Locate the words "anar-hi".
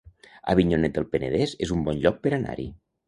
2.39-2.67